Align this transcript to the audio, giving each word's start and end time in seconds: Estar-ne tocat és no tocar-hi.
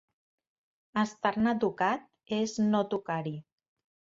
Estar-ne 1.01 1.53
tocat 1.65 2.09
és 2.41 2.59
no 2.73 2.85
tocar-hi. 2.95 3.39